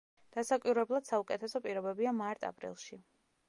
დასაკვირვებლად 0.37 1.09
საუკეთესო 1.11 1.63
პირობებია 1.67 2.17
მარტ-აპრილში. 2.25 3.03